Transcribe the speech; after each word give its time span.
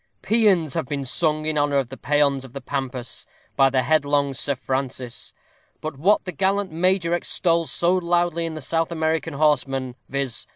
Pæans 0.23 0.73
have 0.73 0.87
been 0.87 1.05
sung 1.05 1.45
in 1.45 1.59
honor 1.59 1.77
of 1.77 1.89
the 1.89 1.95
Peons 1.95 2.43
of 2.43 2.53
the 2.53 2.59
Pampas 2.59 3.27
by 3.55 3.69
the 3.69 3.81
_Head_long 3.81 4.35
Sir 4.35 4.55
Francis; 4.55 5.31
but 5.79 5.99
what 5.99 6.25
the 6.25 6.31
gallant 6.31 6.71
major 6.71 7.13
extols 7.13 7.69
so 7.71 7.93
loudly 7.97 8.47
in 8.47 8.55
the 8.55 8.61
South 8.61 8.91
American 8.91 9.35
horsemen, 9.35 9.93
viz. 10.09 10.47